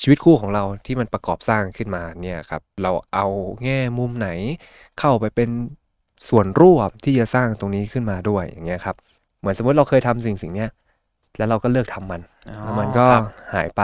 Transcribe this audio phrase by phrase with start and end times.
[0.00, 3.26] ชีวิตคู่ของเราที่มันประกอบสร้างขึ้นมาเนี่ยครับเราเอา
[3.64, 4.28] แง่มุมไหน
[5.00, 5.50] เข้าไปเป็น
[6.28, 8.96] ส่วนร่วมที่จะสร้างตรงนี้ขึ้นมาด้วยอย่างเงี้ยครับ
[9.38, 10.70] เหมือนสมมติเราเคยทำสิ่งสิ่งเนี้ย
[11.36, 13.24] แล้วเราก็เลิกทำมันอ๋อแล้วมันก็ครับ
[13.54, 13.82] หายไป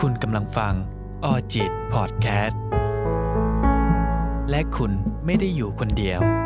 [0.00, 0.74] คุณกำลังฟัง
[1.24, 2.60] ออจิตพอดแคสต์
[4.50, 4.92] และคุณ
[5.26, 6.43] ไม่ได้อยู่คนเดียว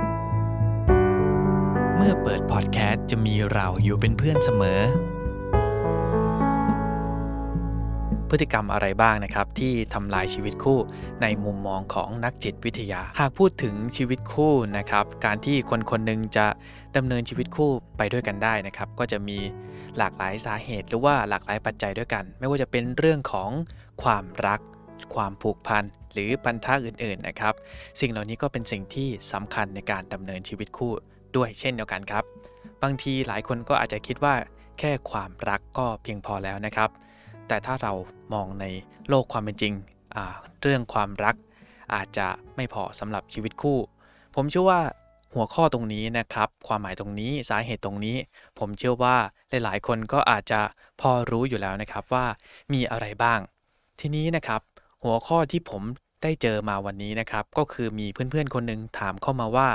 [2.01, 4.81] เมื่อเปิดพอดแคสต์จะมีเราอยู่เป็นเพื่อนเสมอ
[8.29, 10.79] พฤติกรรมอะไรบ้างนะครับ ที่ทำลายชีวิตคู่
[11.23, 16.47] ในมุมมองของนักจิตวิทยา หากพูดถึงชีวิตคู่นะครับ การที่คนคนหนึ่งจะ
[16.97, 19.39] ดำเนินชีวิตคู่ไปด้วยกันได้นะครับ ก็จะมี
[19.99, 23.51] หลากหลายสาเหตุ หรือว่าหลากหลายปัจจัยด้วยกัน ไม่ว่าจะเป็นเรื่องของ
[24.03, 24.61] ความรัก
[25.15, 27.55] ความผูกพันหรือพันธะอื่นๆนะครับ
[28.01, 30.93] สิ่งเหล่านี้ก็เป็นสิ่งที่สำคัญในการดำเนินชีวิตคู่
[31.37, 32.25] ด้วยเช่นเดียวกันครับ
[32.83, 34.35] บางทีหลายคนก็อาจจะคิดว่า
[34.79, 36.91] แค่ความรักก็เพียงพอแล้วนะครับ
[37.49, 37.93] แต่ถ้าเรา
[38.33, 38.65] มองใน
[39.09, 39.75] โลกความเป็นจริง
[40.63, 41.37] เรื่องความรัก
[41.95, 43.79] อาจจะไม่พอสำหรับชีวิตคู่
[44.35, 44.81] ผมเชื่อว่า
[45.35, 48.17] หัวข้อตรงนี้นะครับ ความหมายตรงนี้สาเหตุตรงนี้
[48.59, 49.17] ผมเชื่อว่า
[49.65, 50.61] หลายๆ คนก็อาจจะ
[51.01, 52.27] พอรู้อยู่แล้วนะครับว่า
[52.73, 53.41] มีอะไรบ้าง
[54.01, 54.61] ทีนี้นะครับ
[55.03, 55.83] หัวข้อที่ผม
[56.23, 59.69] ได้เจอมาวันนี้นะครับ ก็คือมีเพื่อนๆคนหนึ่งถามเข้ามาว่า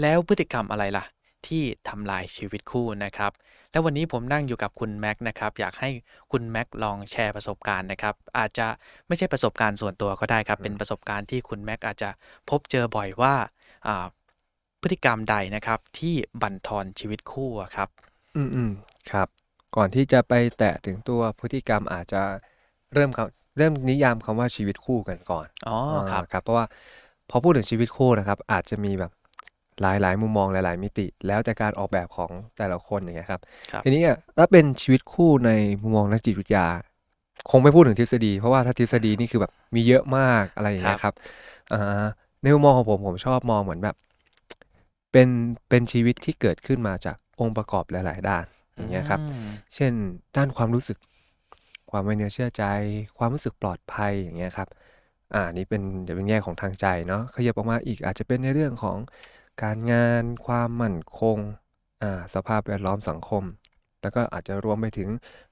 [0.00, 1.04] แล้วพฤติกรรมอะไรล่ะ
[1.46, 3.32] ที่ทำลายชีวิตคู่นะครับ
[3.70, 5.90] แล้ววันนี้ผมนั่งอยู่กับคุณแม็กซ์นะครับ อยากให้
[6.32, 8.66] คุณแม็กซ์ลองแชร์ประสบการณ์นะครับ อาจจะ
[9.06, 12.10] ไม่ใช่ประสบการณ์ส่วนตัวก็ได้ครับ เป็นประสบการณ์ที่คุณแม็กซ์อาจจะ
[12.50, 13.34] พบเจอบ่อยว่า
[13.86, 14.06] อ่า
[14.82, 17.88] พฤติกรรมใดนะครับ ที่บั่นทอนชีวิตคู่อะครับ
[18.36, 18.70] อืมอืม
[19.10, 19.28] ครับ
[19.76, 22.22] ก่อนที่จะไปแตะถึงตัวพฤติกรรมอาจจะ
[22.94, 25.78] เริ่มคำเริ่มนิยามคำว่าชีวิตคู่กันก่อนอ๋อ
[26.10, 26.66] ครับาครับ เพราะว่า
[27.30, 29.10] พอพูดถึงชีวิตคู่นะครับ อาจจะมีแบบ
[29.82, 35.50] หลายหลายมุมมองหลาย ๆ มิติ แล้วแต่การออกแบบของแต่ละคนอย่างเงี้ยครับครับทีนี้อะถ้าเป็นชีวิตคู่ใน
[35.82, 36.66] มุมมองนักจิตวิทยา
[37.50, 41.14] คงไม่พูดถึงทฤษฎี เพราะว่าถ้าทฤษฎีนี่คือแบบมีเยอะมากอะไรอย่างเงี้ยครับ
[41.72, 42.04] อ่า
[42.42, 43.96] ในมุมมองของผมผมชอบมองเหมือนแบบ
[45.12, 45.28] เป็น
[45.68, 48.44] เป็นชีวิตที่เกิดขึ้นมาจากองค์ประกอบหลาย ๆ ด้าน
[48.76, 49.92] อย่างเงี้ยครับอืมเช่น
[50.36, 50.98] ด้านความรู้สึก
[51.90, 52.64] ความไว้เนื้อเชื่อใจ
[53.18, 54.68] ความรู้สึกปลอดภัยอย่างเงี้ยครับ
[55.34, 58.96] อ่านี่เป็นเดี๋ยวเป็นแง่ของทางใจเนาะขยับออกมาอีกอาจจะเป็นในเรื่องของ
[59.62, 61.38] การงาน ความมั่นคง
[62.02, 63.44] อ่าสภาพแวดล้อมสังคม
[64.02, 65.08] แล้วก็อาจจะรวมไปถึง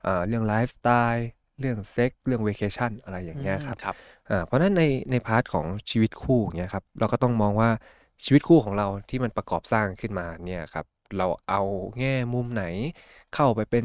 [0.07, 1.29] อ่าเรื่องไลฟ์สไตล์
[1.61, 3.95] เรื่องเซ็กเรื่อง vacation อะไรอย่างเงี้ยครับครับ
[4.31, 7.71] อ่าเพราะฉะนั้นในใน part ของชีวิตคู่อย่างเงี้ยครับเราก็ต้องมองว่า
[8.25, 10.87] ชีวิตคู่ของเราที่มันประกอบสร้างขึ้นมาเนี่ยครับ
[11.19, 11.63] เราเอา
[11.99, 12.65] แง่มุมไหน
[13.35, 13.85] เข้าไปเป็น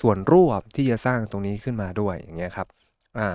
[0.00, 2.66] ส่วนร่วมที่จะสร้างตรงนี้ขึ้นมาด้วยอย่างเงี้ยครับ
[3.18, 3.28] อ่า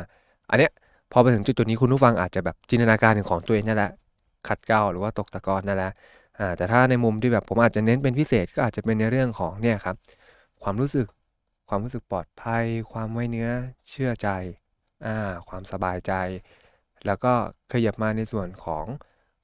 [0.49, 0.71] อันเนี้ย
[1.11, 3.91] พอไปถึงจุดจุดนี้คุณผู้ฟังอาจจะแบบจินตนาการถึงของตัวเองนั่นแหละ
[4.47, 5.91] ขัดเกลาหรือว่าตกตะกอนนั่นแหละ
[6.39, 9.95] อ่าแต่ถ้าในมุมที่แบบผมอาจจะเน้นเป็นพิเศษก็อาจจะเป็นในเรื่องของเนี่ยครับ
[10.63, 11.07] ความรู้สึก
[11.69, 13.49] ความรู้สึกปลอดภัย ความไว้เนื้อ
[13.89, 14.29] เชื่อใจ
[15.05, 15.17] อ่า
[15.49, 16.13] ความสบายใจ
[17.05, 17.33] แล้วก็
[17.71, 18.85] ขยับมาในส่วนของ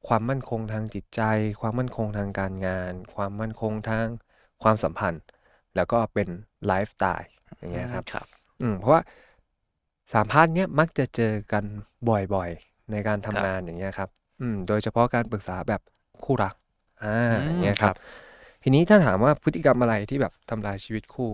[0.07, 1.21] ความมั่นคงทางจิตใจ
[1.61, 4.07] ความมั่นคงทางการงาน ความมั่นคงทาง
[4.63, 5.23] ความสัมพันธ์
[5.75, 6.27] แล้วก็เป็น
[6.65, 8.27] ไลฟ์สไตล์อย่างเงี้ยครับครับ
[8.61, 9.01] อืมเพราะว่า
[10.13, 11.63] สามพาร์ทเนี้ยมักจะเจอกัน
[12.33, 15.81] บ่อยๆ ในการทำงานอย่างเงี้ยครับ อืม โดยเฉพาะการปรึกษาแบบ
[16.23, 16.55] คู่รัก
[17.03, 17.95] อ่าอืมอย่างเงี้ยครัครับบ
[18.63, 21.31] ทีนี้ถ้าถามว่าพฤติกรรมอะไรที่แบบทำลายชีวิตคู่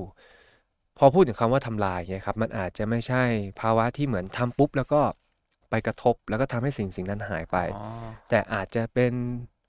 [0.98, 3.24] พอพูดถึงคำว่าทำลายเนี่ยครับ มันอาจจะไม่ใช่
[3.62, 5.02] ภาวะที่เหมือนทำปุ๊บ แล้วก็
[5.70, 7.82] ไปกระทบ แล้วก็ทำให้สิ่งสิ่งนั้นหายไปอ๋อ
[8.30, 9.14] แต่อาจจะเป็น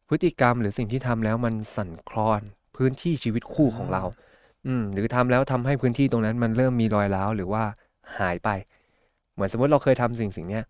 [0.09, 2.41] พฤติกรรมหรือสิ่งที่ทำแล้วมันสั่นคลอน
[2.76, 4.03] พื้นที่ชีวิตคู่ของเรา
[4.66, 7.64] อืม หรือทำแล้วทำให้พื้นที่ตรงนั้นมันเริ่มมีรอยร้าวหรือว่า
[8.19, 8.49] หายไป
[9.34, 10.64] เหมือนสมมติเราเคยทำสิ่งสิ่งเนี้ย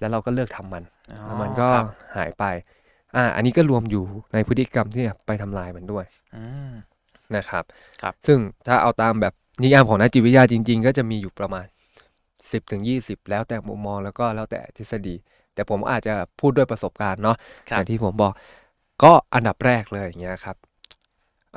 [0.00, 0.99] แล้วเราก็เลิกทำมันอ๋อแล้ว
[1.40, 2.44] มันก็ครับหายไป
[3.16, 4.04] อ่า อันนี้ก็รวมอยู่
[4.34, 6.04] ในพฤติกรรมที่ไปทำลายมันด้วย
[6.36, 6.72] อืม
[7.36, 7.64] นะครับ
[8.02, 11.66] ครับ ซึ่งถ้าเอาตามแบบนิยามของนักจิตวิทยาจริง ๆ ก็จะมีอยู่ประมาณ
[12.20, 15.14] 10ถึง20 แล้วแต่มุมมองแล้วก็แล้วแต่ทฤษฎี
[15.54, 17.36] แต่ผมอาจจะพูดด้วยประสบการณ์เนาะ
[17.70, 18.32] ครัอบย่างที่ผมบอก
[19.02, 20.56] ก็อันดับแรกเลยอย่างเงี้ยครับ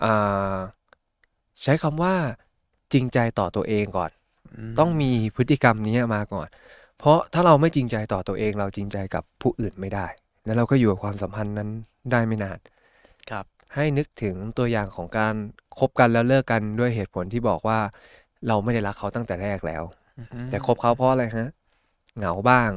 [0.03, 0.57] อ่า
[1.61, 2.13] ใช้คำว่า
[2.93, 4.11] จริงใจต่อตัวเองก่อน
[4.73, 6.47] มต้องมีพฤติกรรมนี้มาก่อน
[7.05, 10.07] เพราะถ้าเราไม่จริงใจต่อตัวเองเราจริงใจกับผู้อื่นไม่ได้
[10.45, 11.69] แล้วเราก็อยู่กับความสัมพันธ์นั้น
[12.11, 12.59] ได้ไม่นาน
[13.29, 13.45] ครับ
[13.75, 15.33] ให้นึกถึงตัวอย่างของการ
[15.79, 17.79] คบกันแล้วเลิกกันด้วยเหตุผลที่บอกว่า
[18.47, 19.83] เราไม่ได้รักเขาตั้งแต่แรกแล้ว
[20.17, 21.49] อืมแต่คบเขาเพราะอะไรฮะ
[22.17, 22.69] เหงาบ้าง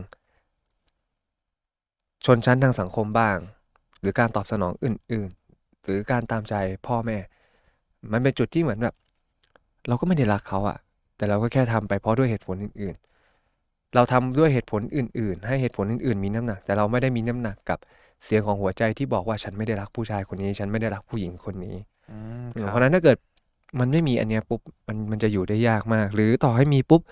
[2.25, 3.37] ชนชั้นทางสังคมบ้าง
[4.00, 6.55] หรือการตอบสนองอื่น ๆ หรือการตามใจ
[6.87, 7.19] พ่อแม่
[8.12, 8.94] มันเป็นจุดที่เหมือนแบบ
[9.88, 10.79] เราก็ไม่ได้รักเขาอะ
[11.17, 13.06] แต่เราก็แค่ทำไปเพราะด้วยเหตุผลอื่น ๆ
[13.96, 17.78] เราทำด้วยเหตุผลอื่น ๆ ให้เหตุผลอื่น ๆ มีน้ำหนัก แต่เราไม่ได้มีน้ำหนักกับ
[18.25, 21.75] เสียงของหัวใจที่บอกว่าฉันไม่ได้รักผู้ชายคนนี้ ฉันไม่ได้รักผู้หญิงคนนี้
[22.08, 22.12] อื
[22.43, 23.16] มอืคมรับเพราะฉะนั้นถ้าเกิด
[23.81, 27.02] มันไม่มีอันเนี้ยปุ๊บมันมันจะอยู่ได้ยากมาก หรือต่อให้มีปุ๊บ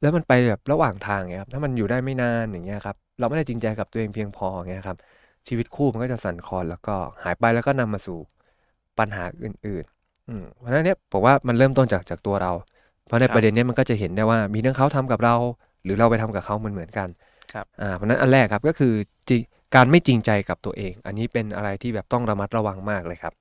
[0.00, 4.98] แล้วมันไปแบบระหว่างทางเงี้ยครับถ้ามันอยู่ได้ไม่นานอย่างเงี้ยครับเราไม่ได้จริงใจกับตัวเองเพียงพออย่างเงี้ยครับ
[5.48, 8.18] ชีวิตคู่มันก็จะสั่นคลอนแล้วก็หายไปแล้วก็นำมาสู่
[8.98, 12.81] ปัญหาอื่น ๆ อืมเพราะฉะนั้นเนี่ยผมว่ามันเริ่มต้นจากจากตัวเราเพ
[13.12, 15.34] ราะในครับประเด็นเนี้ยมันก็จะเห็นได้ว่ามีทั้งเขาทำกับเรา
[15.84, 17.08] หรือเราไปทำกับเขาเหมือนเหมือนๆกัน
[17.52, 18.94] ครับอ่าเพราะฉะนั้นอันแรกครับก็คือ
[19.28, 19.36] จิ
[19.74, 23.34] การไม่จริงใจกับตัวเอง อันนี้เป็นอะไรที่แบบต้องระมัดระวังมากเลยครับ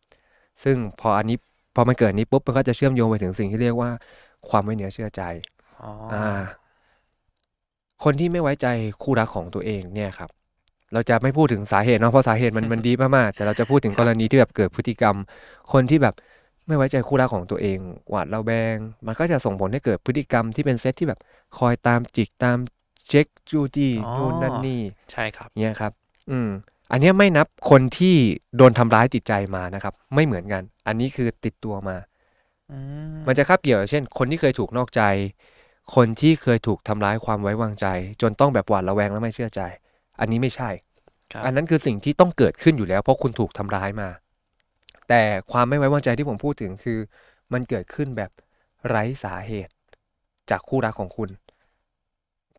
[0.64, 1.38] ซึ่งพออันนี้
[1.76, 3.92] พอมันเกิดนี้ปุ๊บมันก็จะเชื่อมโยงไปถึงสิ่งที่เรียกว่า
[4.50, 5.24] ความไม่เนื้อเชื่อใจ
[5.82, 6.18] อ๋อออ่า
[8.04, 8.68] คนที่ไม่ไว้ใจ
[9.02, 10.30] คู่รักของตัวเองเนี่ยครับ
[10.94, 15.18] เราจะไม่พูดถึงสาเหตุเนาะเพราะสาเหตุมันมันดีมากๆแต่เราจะพูดถึงกรณีที่แบบเกิดพฤติกรรม
[15.74, 16.16] คนที่แบบ
[16.72, 17.80] ไม่ไว้ใจคู่รักของตัวเอง
[18.10, 18.76] หวาดระแวง
[19.06, 21.20] มันก็จะส่งผลให้เกิดพฤติกรรมที่เป็นเซตที่แบบ
[21.58, 22.58] คอยตามจิกตาม
[23.08, 24.82] เช็คจูจี้อ๋อนู่นนั่นนี่
[25.12, 25.92] ใช่ครับเนี่ยครับ
[26.32, 26.50] อืม
[26.92, 28.16] อันเนี้ยไม่นับคนที่
[28.58, 31.98] โดนทำร้ายจิตใจมานะครับ ไม่เหมือนกัน อันนี้คือติดตัวมา
[32.72, 32.78] อื
[33.14, 35.02] มมันจะคาบเกี่ยวอย่างเช่น คนที่เคยถูกนอกใจ
[35.96, 37.86] คนที่เคยถูกทำร้ายความไว้วางใจ
[38.22, 39.62] จนต้องแบบหวาดระแวงและไม่เชื่อใจ
[40.20, 40.70] อันนี้ไม่ใช่
[41.34, 44.10] ครับอันนั้นคือสิ่งที่ต้องเกิดขึ้นอยู่แล้ว เพราะคุณถูกทำร้ายมา
[45.12, 47.00] แต่ความไม่ไว้วางใจที่ผมพูดถึงคือ
[47.54, 48.32] มันเกิดขึ้นแบบ
[48.88, 49.74] ไร้สาเหตุ
[50.50, 51.30] จากคู่รักของคุณ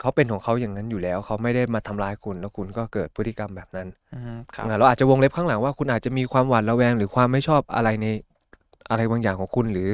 [0.00, 8.06] เขาเป็นของเขาอย่างนั้นอยู่แล้ว เขาไม่ได้มาทำร้ายคุณแล้วคุณก็เกิดพฤติกรรมแบบนั้นอืมครับอ่าเราอาจจะวงเล็บข้างหลังว่าคุณอาจจะมีความหวาดระแวง หรือความไม่ชอบอะไรใน
[8.90, 9.90] อะไรบางอย่างของคุณหรือ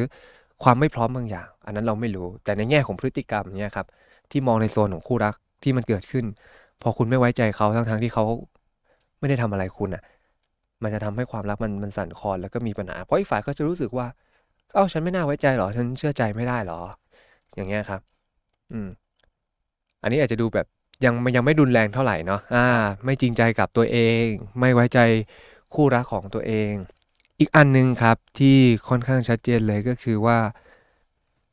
[0.63, 3.87] ความไม่พร้อมบางอย่าง อันนั้นเราไม่รู้ แต่ในแง่ของพฤติกรรมเนี่ยครับ
[4.31, 6.25] ที่มองในโซนของคู่รักที่มันเกิดขึ้น
[6.83, 8.25] พอคุณไม่ไว้ใจเขาทั้งๆที่เขา
[9.19, 10.03] ไม่ได้ทำอะไรคุณอะ
[10.83, 14.07] มันจะทำให้ความรักมันมันสั่นคลอนแล้วก็มีปัญหา เพราะอีกฝ่ายก็จะรู้สึกว่า
[14.75, 16.81] เอ้าฉันไม่น่าไว้ใจหรอ ฉันเชื่อใจไม่ได้หรอ
[17.55, 18.01] อย่างเงี้ยครับ
[18.73, 18.89] อืม
[20.03, 20.67] อันนี้อาจจะดูแบบ
[21.05, 22.67] ยังยังไม่รุนแรงเท่าไหร่เนาะ อ่า
[23.05, 24.25] ไม่จริงใจกับตัวเอง
[24.61, 24.99] ไม่ไว้ใจ
[25.75, 26.73] คู่รักของตัวเอง
[27.41, 28.57] อีกอันหนึ่งครับที่
[28.89, 30.39] ค่อนข้างชัดเจนเลยก็คือว่า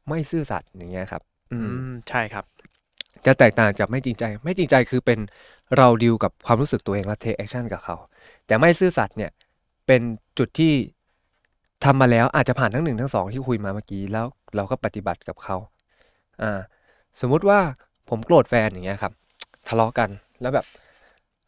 [0.10, 2.45] ไม่ซื่อสัตย์อย่างเงี้ยครับ อือืมมใช่ครับ
[3.25, 5.19] จะแตกต่างจากไม่จริงใจ ไม่จริงใจคือเป็น
[5.75, 7.95] เราดิวกับความรู้สึกตัวเองและ take action กับเขา
[8.47, 9.31] แต่ไม่ซื่อสัตย์เนี่ย
[9.88, 10.01] เป็น
[10.38, 10.74] จุดที่
[11.86, 14.25] ทำมาแล้วอาจจะผ่านทั้งหนึ่งทั้งสองที่คุยมาเมื่อกี้แล้ว
[14.56, 15.56] เราก็ปฏิบัติกับเขา
[16.42, 16.59] อ่า
[17.21, 17.59] สมมุติว่า
[18.09, 19.12] ผมโกรธแฟนอย่างเงี้ยครับ
[19.68, 20.09] ทะเลาะกัน
[20.42, 20.65] แล้วแบบ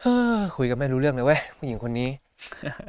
[0.01, 2.09] เฮ้อคุยกันไม่รู้เรื่องเลยเว้ยผู้หญิงคนนี้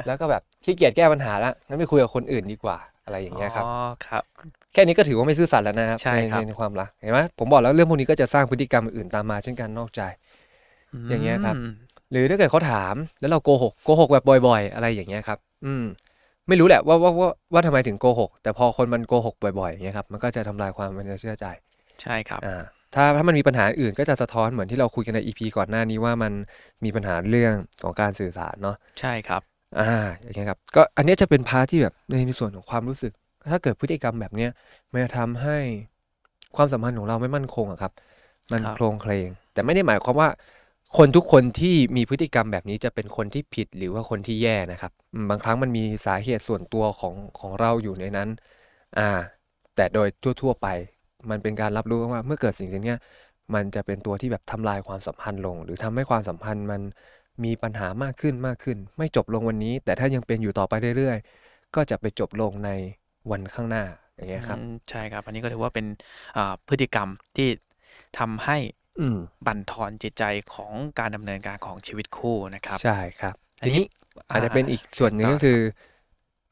[0.07, 3.73] แล้วก็แบบขี้เกียจแก้ปัญหาละงั้นไปคุยกับคนอื่นดีกว่าอะไรอย่างเงี้ยครับอ๋อ
[4.07, 4.23] ครับ
[4.73, 10.03] แค่นี้ก็ถือว่าไม่ซื่อสัตย์แล้วนะครับใช่ครับในความรักเห็นไหมผมบอกแล้วเรื่องพวกนี้ก็จะสร้างพฤติกรรมอื่นๆตามมาเช่นการนอกใจ
[11.11, 11.73] อย่างเงี้ยครับม
[12.11, 15.85] หรือถ้าเกิดเขาถามแล้วเราโกหกโกหกแบบบ่อย ๆ อะไรอย่างเงี้ยครับ อืม
[16.49, 21.47] ไม่รู้แหละว่าว่าว่าว่าทำไมถึงโกหก แต่พอคนมันโกหกบ่อยๆอย่างเงี้ยครับมันก็จะทำลายความไว้เนื้อเชื่อใจ
[22.03, 22.63] ใช่ครับอ่า
[22.95, 26.33] ถ้าถ้ามันมีปัญหาอื่นก็จะสะท้อนเหมือนที่เราคุยกันในอีพีก่อนหน้านี้ว่ามัน
[26.85, 27.53] มีปัญหาเรื่อง
[27.85, 29.43] ของการสื่อสารเนาะใช่ครับ
[29.81, 29.91] อ่า
[30.21, 33.13] อย่างเงี้ยครับก็อันเนี้ยจะเป็นพาร์ทที่แบบในในส่วนของความรู้สึก
[33.51, 34.51] ถ้าเกิดพฤติกรรมแบบเนี้ย
[34.93, 35.59] มันจะทำให้
[36.57, 37.93] ความสัมพันธ์ของเราไม่มั่นคงอะครับ
[38.53, 40.29] มันครับโครงเคลงแต่ไม่ได้หมายความว่า
[40.97, 44.93] คนทุกคนที่มีพฤติกรรมแบบนี้จะเป็นคนที่ผิดหรือว่าคนที่แย่นะครับ
[45.31, 48.29] บางครั้งมันมีสาเหตุส่วนตัวของของเราอยู่ในนั้น
[48.99, 49.11] อ่า
[49.77, 50.09] แต่โดย
[50.43, 50.69] ทั่ว ๆ ไป
[51.31, 52.99] มันเป็นการรับรู้ว่าเมื่อเกิดสิ่งสิ่งเนี้ย
[53.55, 56.81] มันจะเป็นตัวที่แบบทำลายความสัมพันธ์ลง หรือทำให้ความสัมพันธ์มัน
[57.45, 62.71] มีปัญหามากขึ้นมากขึ้น ไม่จบลงวันนี้ แต่ถ้ายังเป็นอยู่ต่อไปเรื่อยๆ ก็จะไปจบลงใน
[63.31, 63.85] วันข้างหน้า
[64.17, 64.59] อย่างเงี้ยครับ
[64.91, 65.87] ใช่ครับ อันนี้ก็ถือว่าเป็น
[66.69, 67.49] พฤติกรรมที่
[68.19, 68.59] ทำให้
[69.47, 70.25] บั่นทอนจิตใจ
[70.55, 73.87] ของการดำเนินการของชีวิตคู่นะครับ ใช่ครับ อันทีนี้นี้
[74.31, 75.59] อาจจะเป็นอีกส่วนหนึ่งต่อก็คือ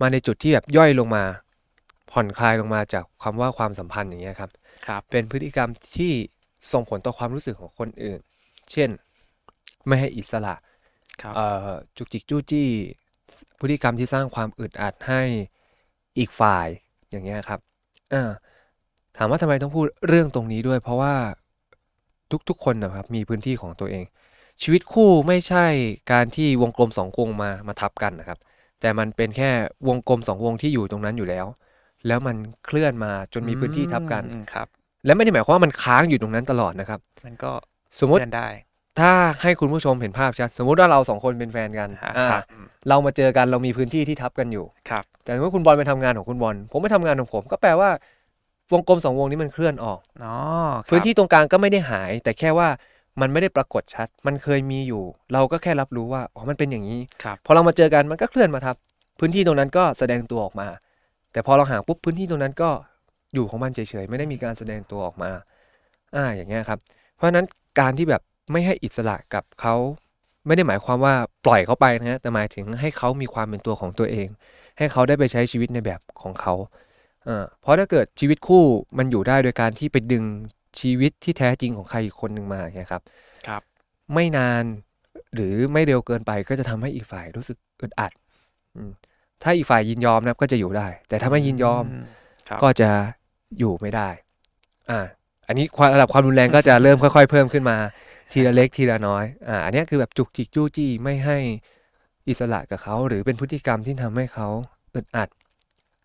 [0.00, 1.24] มาในจุดที่แบบย่อยลงมา
[2.10, 4.50] ผ่อนคลายลงมาจากคำว่าความสัมพันธ์อย่างเงี้ยครับ
[4.86, 6.12] ครับ เป็นพฤติกรรมที่
[6.72, 8.20] ส่งผลต่อความรู้สึกของคนอื่น
[8.72, 8.90] เช่น
[9.86, 10.54] ไม่ให้อิสระ
[11.22, 12.68] ครับเอ่อจุกจิกจู้จี้
[13.60, 15.22] พฤติกรรมที่สร้างความอึดอัดให้
[16.18, 16.66] อีกฝ่าย
[17.10, 17.60] อย่างเงี้ยครับ
[18.12, 18.30] อ่า
[19.16, 21.14] ถามว่าทำไมต้องพูดเรื่องตรงนี้ด้วย เพราะว่า
[22.48, 24.04] ทุกๆคนนะครับมีพื้นที่ของตัวเอง
[24.62, 25.66] ชีวิตคู่ไม่ใช่
[26.12, 28.38] การที่วงกลมสองวงมามาทับกันนะครับ
[28.80, 29.50] แต่มันเป็นแค่
[29.88, 31.46] วงกลมสองวงที่อยู่ตรงนั้นอยู่แล้ว
[32.06, 34.66] แล้วมันเคลื่อนมาจนมีพื้นที่ทับกันอืมครับ
[35.04, 37.52] และไม่ได้หมายความว่ามันค้างอยู่ตรงนั้นตลอดนะครับ มันก็
[38.00, 38.48] สมมติเลื่อนได้
[39.00, 47.90] ถ้าให้คุณผู้ชมเห็นภาพชัดสมมุติว่าเราสองคนเป็นแฟนกันอ่าอ่าครับอืมเรามาเจอกันเรามีพื้นที่ที่ทับกันอยู่ครับ แต่เมื่อคุณบอลไปทำงานของคุณบอลผมไปทำงานของผม ก็แปลว่า
[48.72, 50.36] วงกลมสองวงนี้มันเคลื่อนออกอ๋อ
[50.84, 52.68] ครับพื้นที่ตรงกลางก็ไม่ได้หาย แต่แค่ว่า
[53.20, 58.76] มันไม่ได้ปรากฏชัด มันเคยมีอยู่ เราก็แค่รับรู้ว่าอ๋อมันเป็นอย่างนี้ครับพอเรามาเจอกันมันก็เคลื่อนมาทับ
[59.18, 60.68] พื้นที่ตรงนั้นก็แสดงตัวออกมา
[61.32, 62.70] แต่พอเราห่างปุ๊บพื้นที่ตรงนั้นก็
[63.34, 65.30] อยู่ของมันเฉยๆไม่ได้มีการแสดงตัวออกมา
[66.16, 66.78] อ่าอย่างเงี้ยครับ
[67.16, 67.46] เพราะฉะนั้น
[67.80, 69.74] การที่แบบไม่ให้อิสระกับเขา
[70.46, 74.28] ไม่ได้หมายความว่าปล่อยเขาไปนะฮะแต่หมายถึงให้เขามีความเป็นตัวของตัวเอง
[74.78, 76.54] ให้เขาได้ไปใช้ชีวิตในแบบของเขา
[77.26, 78.64] เออเพราะถ้าเกิดชีวิตคู่
[78.98, 80.24] มันอยู่ได้โดยการที่ไปดึง
[80.80, 83.02] ชีวิตที่แท้จริงของใครอีกคนหนึ่งมาเนี่ยครับ
[83.48, 83.62] ครับ
[84.14, 84.64] ไม่นาน
[85.34, 88.12] หรือไม่เร็วเกินไปก็จะทำให้อีกฝ่ายรู้สึกอึดอัด
[88.76, 88.90] อืม
[89.42, 91.84] ถ้าอีกฝ่ายยินยอมนะก็จะอยู่ได้ แต่ถ้าไม่ยินยอม
[92.48, 92.90] ครับก็จะ
[93.58, 94.08] อยู่ไม่ได้
[94.90, 95.00] อ่า
[95.48, 97.76] อันนี้ความระดับความรุนแรงก็จะเริ่มค่อยๆ เพิ่มขึ้นมา
[98.32, 101.38] ทีละเล็กทีละน้อย อ่า อันเนี้ยคือแบบจุกจิกจู้จี้ไม่ให้
[102.28, 104.48] อิสระกับเขา หรือเป็นพฤติกรรมที่ทำให้เขา
[104.94, 105.28] อึดอัด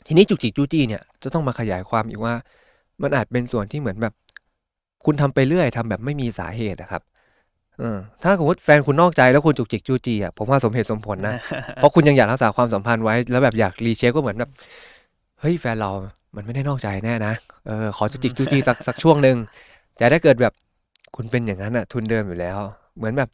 [0.06, 2.34] ทีนี้จุกจิกจู้จี้เนี่ยจะต้องมาขยายความอีกว่า
[3.02, 4.14] มันอาจเป็นส่วนที่เหมือนแบบ
[5.06, 7.02] คุณทำไปเรื่อยทำแบบไม่มีสาเหตุนะครับ
[7.80, 11.36] เออถ้าสมมติแฟนคุณนอกใจแล้วคุณจุกจิกจู้จี้อะผมว่าสมเหตุสมผลนะ
[11.76, 14.50] เพราะคุณยังอยากรักษาความสัมพันธ์ไว้ แล้วแบบอยากรีเช็คก็เหมือนแบบ
[15.40, 15.92] เฮ้ยแฟนเรา
[16.36, 17.34] มันไม่ได้นอกใจแน่นะ
[17.68, 19.38] เออขอจุกจิกจู้จี้สักสักช่วงหนึ่ง
[19.98, 20.54] แต่ถ้าเกิดแบบ
[21.16, 22.60] คุณเป็นอย่างนั้นอะ ทุนเดิมอยู่แล้ว
[22.98, 23.30] เหมือนแบบ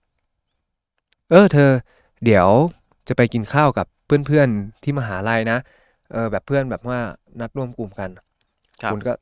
[1.32, 1.70] เออ เธอ
[2.26, 2.48] เดี๋ยว
[3.08, 5.58] จะไปกินข้าวกับเพื่อนๆที่มหาลัยนะ
[6.12, 7.00] เออแบบเพื่อนแบบว่า
[7.40, 8.10] นัดร่วมกลุ่มกัน
[8.82, 9.14] ครับคุณก็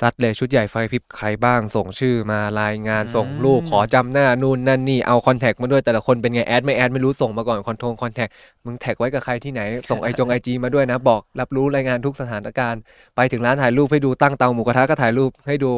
[0.00, 8.28] ซัดเลยชุดใหญ่ไฟพริบใครบ้างส่งชื่อมารายงานอืมส่งรูปขอจำหน้านู่นนั่นนี่เอาคอนแทคมาด้วยแต่ละคนเป็นไงแอดไม่แอดไม่รู้ส่งมาก่อนคอนโทรคอนแทค
[8.64, 12.80] มึงแท็กไว้กับใครที่ไหน ส่งไอจงไอจีมาด้วยนะ บอกรับรู้รายงานทุกสถานการณ์
[13.16, 15.70] ไปถึงร้านถ่ายรูปให้ดูตั้งเตาหมูกระทะก็ถ่ายรูปให้ดู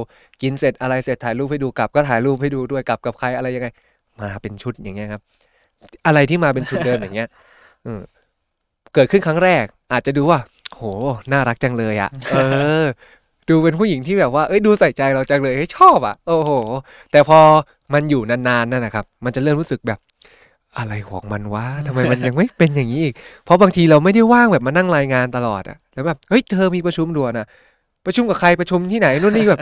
[0.43, 3.69] กินเสร็จอะไรเสร็จถ่ายรูปให้ดูกลับก็ถ่ายรูปให้ดูด้วยกลับกับใครอะไรยังไง
[4.21, 5.23] มาเป็นชุดอย่างเงี้ยครับ
[6.07, 7.29] อะไรที่มาเป็นชุดเดิมอย่างเงี้ย
[7.87, 8.00] อืม
[8.95, 10.38] เกิดขึ้นครั้งแรก อาจจะดูว่า
[10.75, 10.80] โห
[11.33, 12.37] น่ารักจังเลยอะเอ
[12.85, 12.87] อ
[13.49, 16.50] ดูเป็นผู้หญิงที่แบบว่า เอ้ย ดูใส่ใจเราจังเลยเฮ้ยชอบอะโอ้โห
[17.12, 17.38] แต่พอ
[17.92, 19.99] มันอยู่นานๆนั่นนะครับ มันจะเริ่มรู้สึกแบบ
[20.78, 23.14] อะไรของมันวะทำไมมันยังไม่เป็นอย่างนี้อีก
[23.45, 27.47] เพราะบางทีเราไม่ได้ว่างแบบมานั่งรายงานตลอดอะแล้วแบบ เฮ้ย เธอมีประชุมด่วนอะ
[28.07, 29.59] ประชุมกับใคร ประชุมที่ไหน นู่นนี่แบบ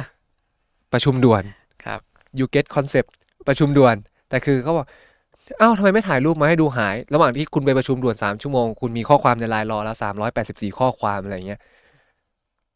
[0.92, 1.42] ประชุมด่วน
[1.84, 2.00] ครับ
[2.38, 3.10] you get concept
[3.48, 3.94] ประชุมด่วน
[4.28, 9.96] แต่คือเขาบอกเอ้าทำไมไม่ถ่ายรูปมาให้ดูหาย ระหว่างที่คุณไปประชุมด่วน3ชั่วโมง คุณมีข้อความในไลน์รอแล้ว
[10.36, 11.60] 384ข้อความอะไรเงี้ย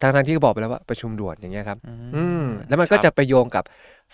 [0.02, 1.78] ทางทางๆที่ก็บอกไปแล้วว่าประชุมด่วนอย่างเงี้ยครับ
[2.16, 3.64] อืมแล้วมันก็จะไปโยงกับ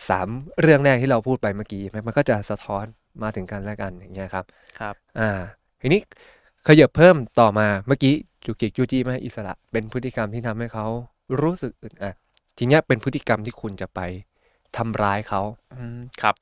[0.05, 2.85] 3เรื่องแรกที่เราพูดไปเมื่อกี้ไหมมันก็จะสะท้อน
[3.23, 4.45] มาถึงกันและกันอย่างเงี้ยครับ
[4.79, 5.31] ครับ อ่า
[5.81, 6.01] ทีนี้
[6.67, 10.87] ขยับเพิ่มต่อมาเมื่อกี้จุกจิกจู้จี้ไม่ให้อิสระ เป็นพฤติกรรมที่ทำให้เขา
[11.41, 12.15] รู้สึกอึดอัด
[12.59, 14.01] ทีเนี้ยเป็นพฤติกรรมที่คุณจะไป
[14.77, 15.41] ทำร้ายเขา
[15.75, 16.35] อืมครับ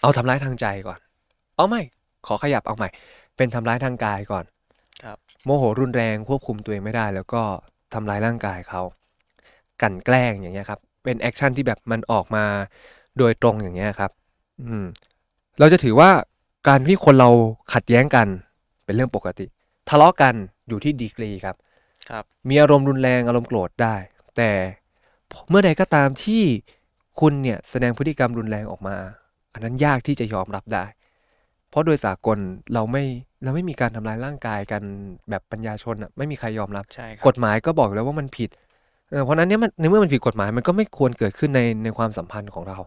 [0.00, 0.98] เอาทำร้ายทางใจก่อน
[1.56, 1.80] เอาไม่
[2.26, 2.88] ขอขยับเอาใหม่
[3.36, 4.44] เป็นทำร้ายทางกายก่อน
[5.04, 7.42] ครับ โมโหรุนแรงควบคุมตัวเองไม่ได้ แล้วก็
[7.94, 8.82] ทำร้ายร่างกายเขา
[9.82, 12.44] กลั่นแกล้งอย่างเงี้ยครับ เป็น action ที่แบบมันออกมา
[13.18, 14.10] โดยตรงอย่างเงี้ยครับ
[14.62, 14.84] อืม
[15.58, 16.10] เราจะถือว่า
[16.68, 17.30] การที่คนเรา
[17.72, 18.26] ขัดแย้งกัน
[18.84, 19.46] เป็นเรื่องปกติ
[19.88, 20.34] ทะเลาะกัน
[20.68, 21.56] อยู่ที่ดีกรีครับ
[22.10, 23.94] ครับ มีอารมณ์รุนแรงอารมณ์โกรธได้
[24.36, 24.50] แต่
[25.50, 26.42] เมื่อใดก็ตามที่
[27.20, 28.96] คุณเนี่ยแสดงพฤติกรรมรุนแรงออกมา
[29.52, 30.84] อันนั้นยากที่จะยอมรับได้
[31.74, 32.38] เพราะโดยสากล
[32.74, 33.04] เราไม่
[33.44, 34.82] เราไม่มีการทำลายร่างกายกัน
[35.30, 38.50] แบบปัญญาชนอะไม่มีใครยอมรับใช่ครักฎหมายก็บอกอยู่แล้วว่ามันผิด
[39.10, 42.78] เออเพราะฉะนั้นเนี่ยมันในเมื่อมันผิดกฎหมายมันก็ไม่ควรเกิดขึ้นในในความสัมพันธ์ของเรา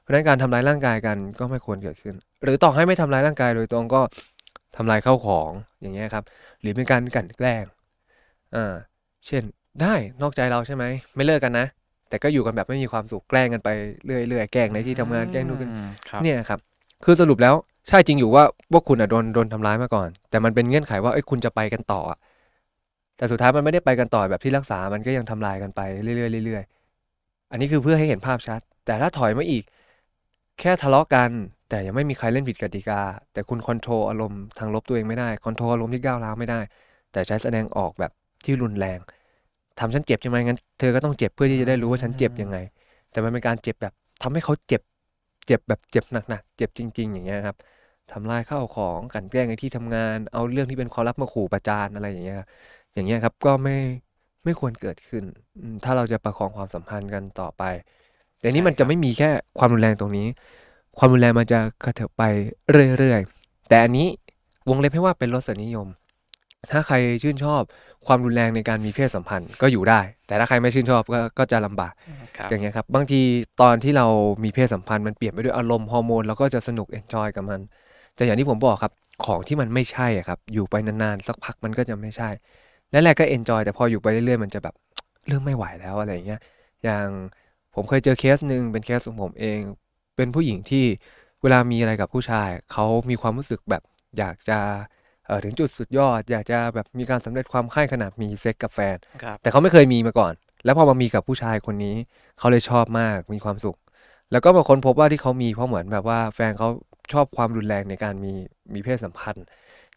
[0.00, 4.00] เพราะฉะนั้นการทำร้ายร่างกายกันก็ไม่ควรเกิดขึ้น หรือต่อให้ไม่ทำร้ายร่างกายโดยตรงก็
[4.76, 6.24] ทำลายข้าวของอย่างเงี้ยครับ
[6.60, 7.64] หรือเป็นการกลั่นแกล้ง
[8.56, 8.74] อ่า
[9.26, 9.42] เช่น
[9.82, 10.84] ได้นอกใจเราใช่ไหม
[11.16, 11.66] ไม่เลิกกันนะ
[12.08, 13.68] แต่ก็อยู่กันแบบไม่มีความสุขแกล้งกันไป
[14.06, 16.60] เรื่อยๆแกล้งในที่ทำงานแกล้งนู่นแกล้งอืมครับเนี่ยครับ
[17.04, 17.54] คือสรุปแล้ว
[17.88, 22.18] ใช่จริงอยู่ว่าว่าคุณอะโดนโดนทำร้ายมาก่อน แต่มันเป็นเงื่อนไขว่าเอ้ยคุณจะไปกันต่ออะ
[23.16, 29.64] แต่สุดท้ายมันไม่ได้ไปกันต่อแบบที่รักษา มันก็ยังทำลายกันไปเรื่อยๆเรื่อยๆอันนี้คือเพื่อให้เห็นภาพชัด แต่ถ้าถอยมาอีก
[30.60, 31.30] แค่ทะเลาะกัน
[31.68, 33.00] แต่ยังไม่มีใครเล่นผิดกติกา
[33.32, 36.60] แต่คุณ control อารมณ์ทางลบตัวเองไม่ได้ control อารมณ์ที่ก้าวร้าวไม่ได้
[37.12, 38.12] แต่ใช้แสดงออกแบบ
[38.44, 38.98] ที่รุนแรง
[39.78, 42.56] ทำฉันเจ็บใช่ไหมงั้นเธอก็ต้องเจ็บเพื่อที่จะได้รู้ว่าฉันเจ็บยังไง
[43.10, 44.82] แต่มันเป็นการเจ็บแบบทำให้เขาเจ็บ
[45.50, 47.56] เจ็บแบบเจ็บหนักๆเจ็บจริง ๆ อย่างเงี้ยครับ
[48.10, 52.46] ทำลายข้าวของกลั่นแกล้งในที่ทำงาน เอาเรื่องที่เป็นความลับมาขู่ประจานอะไรอย่างเงี้ยครับ
[52.94, 53.76] อย่างเงี้ยครับก็ไม่
[54.44, 55.24] ไม่ควรเกิดขึ้น
[55.60, 57.62] อืมถ้าเราจะประคองความสัมพันธ์กันต่อไป
[58.40, 60.26] แต่นี่ใช่ครับ มันจะไม่มีแค่ความรุนแรงตรงนี้
[60.98, 62.22] ความรุนแรงมันจะกระเถิบไป
[62.98, 64.08] เรื่อยๆ แต่อันนี้
[64.68, 65.88] วงเล็บให้ว่าเป็นรสนิยม
[66.72, 67.62] ถ้าใครชื่นชอบ
[68.06, 73.20] ความรุนแรงในการมีเพศสัมพันธ์ก็อยู่ได้ แต่ถ้าใครไม่ชื่นชอบก็ก็จะลำบากครับ อย่างเงี้ยครับ บางที
[73.60, 74.06] ตอนที่เรา
[74.44, 77.60] มีเพศสัมพันธ์มันเปลี่ยนไปด้วยอารมณ์ฮอร์โมนเราก็จะสนุก enjoy กับมัน
[78.16, 78.92] แต่อย่างที่ผมบอกครับ
[79.24, 82.28] ของที่มันไม่ใช่อะครับ อยู่ไปนานๆสักพักมันก็จะไม่ใช่
[82.90, 84.74] และแรกๆก็ enjoy แต่พออยู่ไปเรื่อยๆมันจะแบบ
[85.28, 86.40] เริ่มไม่ไหวแล้วอะไรอย่างเงี้ย
[86.84, 87.06] อย่าง
[87.74, 89.60] ผมเคยเจอเคสหนึ่งเป็นเคสของผมเอง
[90.16, 90.84] เป็นผู้หญิงที่
[91.42, 93.82] เวลามีอะไรกับผู้ชายเขามีความรู้สึกแบบ
[94.18, 94.58] อยากจะ
[95.26, 100.32] เอ่อถึงจุดสุดยอด อยากจะแบบมีการสำเร็จความใคร่ขนาดมีเซ็กส์กับแฟนครับแต่เขาไม่เคยมีมาก่อน
[100.64, 101.96] แล้วพอมามีกับผู้ชายคนนี้
[102.38, 103.76] เขาเลยชอบมากมีความสุข
[104.32, 106.68] แล้วก็มาค้นพบว่าที่เขามีเพราะเหมือนแบบว่าแฟนเขา
[107.12, 108.32] ชอบความรุนแรงในการมี
[108.74, 109.44] มีเพศสัมพันธ์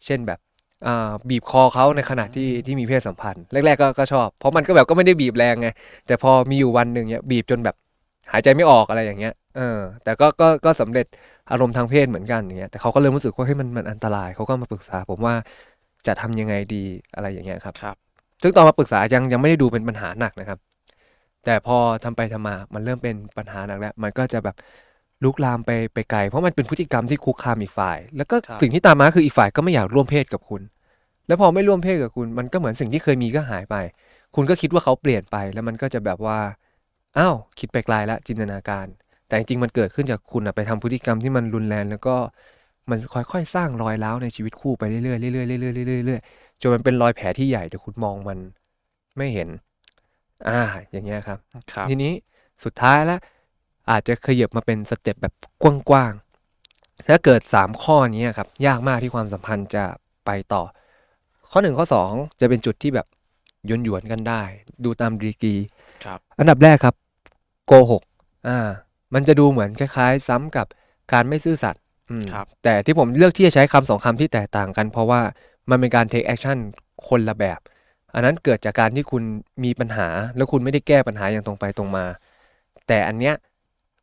[0.04, 0.38] เช่นแบบ
[0.86, 5.68] อ่าบีบคอเขาในขณะที่ที่มีเพศสัมพันธ์แรกๆก็ก็ชอบ เพราะมันก็แบบก็ไม่ได้บีบแรงไง
[6.06, 7.76] แต่พอมีอยู่วันหนึ่งเนี่ยบีบจนแบบ
[8.32, 11.06] หายใจไม่ออกอะไรอย่างเงี้ยเออแต่ก็ก็ก็สำเร็จ
[11.50, 15.34] อารมณ์ทางเพศเหมือนกันอย่างเงี้ยแต่เขาก็เริ่มรู้สึกว่าเฮ้ยมันมันอันตรายเขาก็มาปรึกษาผมว่า
[16.06, 17.96] จะทำยังไงดีอะไรอย่างเงี้ยครับครับ
[18.44, 20.58] ซึ่งตอนมาปรึกษายังยังไม่ได้ดูเป็นปัญหาหนักนะครับ
[21.44, 24.56] แต่พอทำไปทำมามันเริ่มเป็นปัญหาหนักแล้ว มันก็จะแบบ
[25.24, 30.62] ลุกลามไปไปไกล เพราะมันเป็นพฤติกรรมที่คุกคามอีกฝ่าย แล้วก็ครับสิ่งที่ตามมาคืออีกฝ่ายก็ไม่อยากร่วมเพศกับคุณ
[31.26, 33.76] แล้วพอไม่ร่วมเพศกับคุณ มันก็เหมือนสิ่งที่เคยมีก็หายไป
[34.34, 36.38] คุณก็คิดว่าเขาเปลี่ยนไป แล้วมันก็จะแบบว่า
[37.18, 38.86] อ้าวคิดไปไกลแล้วจินตนาการ
[39.26, 42.16] แต่จริงๆมันเกิดขึ้นจากคุณอะไปทำพฤติกรรมที่มันรุนแรงแล้วก็
[42.90, 48.38] มันค่อยๆ สร้างรอยร้าวในชีวิตคู่ไปเรื่อยๆเรื่อยๆเรื่อยๆเรื่อยๆเรื่อยๆ จนมันเป็นรอยแผลที่ใหญ่แต่คุณมองมัน
[49.16, 49.48] ไม่เห็น
[50.48, 51.38] อ่า อย่างเงี้ยครับ
[51.72, 52.12] ครับทีนี้
[52.64, 53.20] สุดท้ายแล้ว
[53.90, 59.84] อาจจะขยับมาเป็นสเต็ปแบบกว้างๆ ถ้าเกิด 3 ข้อนี้ครับ ยากมากที่ความสัมพันธ์จะ
[60.26, 60.62] ไปต่อ
[61.50, 63.06] ข้อ 1 ข้อ 2 จะเป็นจุดที่แบบ
[63.70, 64.42] ยนหยวนๆกันได้
[64.84, 65.54] ดูตามดีกรี
[66.04, 66.94] ครับ อันดับแรกครับ
[67.66, 68.02] โกหก
[68.48, 68.58] อ่า
[69.14, 70.66] มันจะดูเหมือนคล้ายๆ ซ้ำกับ
[71.12, 75.20] การไม่ซื่อสัตย์อืมครับ แต่ที่ผมเลือกที่จะใช้คำสองคำที่แตกต่างกัน เพราะว่า
[75.70, 76.58] มันเป็นการ take action
[77.08, 77.60] คนละแบบ
[78.14, 79.22] อันนั้นเกิดจากการที่คุณ
[79.64, 82.04] มีปัญหา แล้วคุณไม่ได้แก้ปัญหาอย่างตรงไปตรงมา
[82.88, 83.34] แต่อันเนี้ย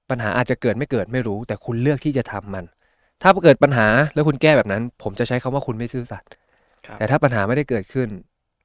[0.10, 2.66] ปัญหาอาจจะเกิดไม่เกิดไม่รู้ แต่คุณเลือกที่จะทำมัน
[3.22, 6.30] ถ้าเกิดปัญหาแล้วคุณแก้แบบนั้น ผมจะใช้คำว่าคุณไม่ซื่อสัตย์
[6.86, 8.10] ครับแต่ถ้าปัญหาไม่ได้เกิดขึ้น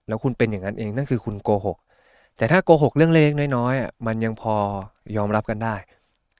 [0.08, 1.76] แล้วคุณเป็นอย่างนั้นเองนั่นคือคุณโกหก
[2.36, 4.54] แต่ถ้าโกหกเรื่องเล็กๆน้อยๆอะมันยังพอ
[5.16, 5.74] ยอมรับกันได้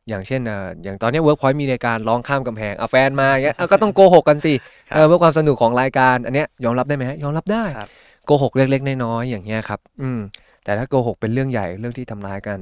[0.08, 4.52] อย่างเช่นอะอย่างตอนนี้เวิร์กพอยต์มีรายการร้องข้ามกำแพงเอาแฟนมาอย่างเงี้ยเอาก็ต้องโกหกกันสิ
[4.88, 7.88] ครับเออเพื่อความสนุกของรายการ อันเนี้ยยอมรับได้ไหมฮะยอมรับได้ครับ
[8.26, 10.20] โกหกเล็กๆน้อยๆอย่างเงี้ยครับ อืม
[10.64, 12.58] แต่ถ้าโกหกเป็นเรื่องใหญ่เรื่องที่ทำร้ายกัน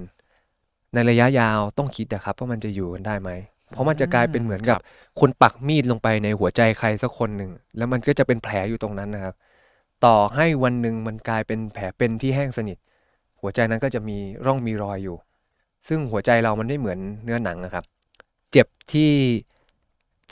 [0.95, 3.31] ในระยะยาวต้องคิดนะครับว่ามันจะอยู่กันได้ไหม
[3.73, 4.79] เพราะมันจะกลายเป็นเหมือนกับ
[5.21, 9.35] คนปักมีดลงไปในหัวใจใครสักคนหนึ่งแล้วมันก็จะเป็นแผลอยู่ตรงนั้นนะครับ
[10.05, 12.79] ต่อให้วันหนึ่งมันกลายเป็นแผลเป็นที่แห้งสนิท
[13.41, 15.17] หัวใจนั้นก็จะมีร่องมีรอยอยู่
[15.89, 17.85] ซึ่งหัวใจเรามันไม่เหมือนเนื้อหนังนะครับ
[18.53, 19.13] เจ็บที่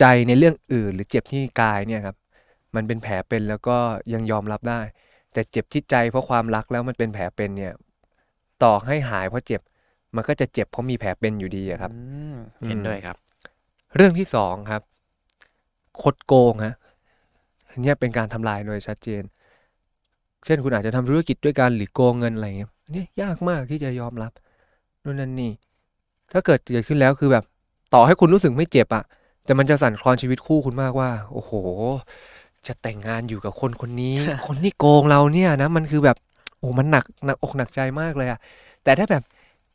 [0.01, 2.17] ใจในเรื่องอื่น หรือเจ็บที่กายเนี่ยครับ
[2.75, 3.77] มันเป็นแผลเป็นแล้วก็
[4.13, 4.81] ยังยอมรับได้
[5.33, 7.73] แต่เจ็บที่ใจเพราะความรักแล้วมันเป็นแผลเป็นเนี่ย
[8.63, 9.61] ต่อให้หายเพราะเจ็บ
[10.17, 12.01] มันก็จะเจ็บเพราะมีแผลเป็นอยู่ดีอะครับอื
[12.33, 12.35] ม
[12.69, 13.17] เห็นด้วยครับ
[13.97, 14.83] เรื่องที่สองครับ
[16.03, 16.75] คดโกงฮะ
[17.71, 19.23] อันเนี้ยเป็นการทำลายโดยชัดเจน
[20.45, 24.33] เช่นคุณอาจจะทำธุรกิจด้วยกันหรือโกงเงินอะไรเงี้ยอันเนี้ยยากมากที่จะยอมรับ
[25.05, 25.53] นู่นนั่นนี่
[26.33, 27.45] ถ้าเกิดเกิดขึ้นแล้วคือแบบ
[27.95, 29.05] ต่อให้คุณรู้สึกไม่เจ็บอะ
[29.45, 31.53] แต่มันจะสั่นคลอนชีวิตคู่คุณมากว่า โอ้โห
[32.67, 34.15] จะแต่งงานอยู่กับคนคนนี้
[34.47, 36.17] คนที่โกงเราเนี่ยนะ มันคือแบบ
[36.59, 38.39] โอ้มันหนักหนักอกหนักใจมากเลยอะ
[38.85, 39.23] แต่ถ้าแบบ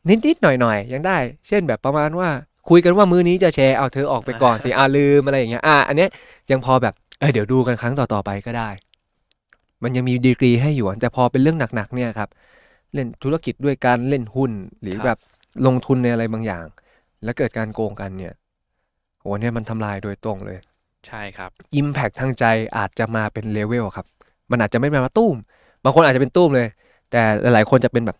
[0.09, 2.29] นิดๆหน่อยๆยังได้ เช่นแบบประมาณว่า
[2.69, 6.09] คุยกันว่ามื้อนี้จะแชร์เอาเธอออกไปก่อนสิอ่าลืมอะไรอย่างเงี้ยอ่าอันเนี้ย
[6.51, 8.69] ยังพอแบบเออเดี๋ยวดูกันครั้งต่อๆไปก็ได้
[9.83, 12.29] มันยังมีดีกรีให้อยู่แต่พอเป็นเรื่องหนักๆเนี่ยครับ
[12.93, 15.17] เล่นธุรกิจด้วยการเล่นหุ้น หรือครับแบบ
[15.65, 16.65] ลงทุนในอะไรบางอย่าง
[17.23, 18.33] แล้วเกิดการโกงกันเนี่ย
[19.19, 20.59] โหเนี่ยมันทำลายโดยตรงเลย
[21.07, 22.45] ใช่ครับ impact ทางใจ
[22.77, 24.05] อาจจะมาเป็นเลเวลครับ
[24.51, 25.35] มันอาจจะไม่มาตุ้ม
[25.83, 26.67] บางคนอาจจะเป็นตุ้มเลย
[27.11, 28.17] แต่หลายๆคนจะเป็นแบบ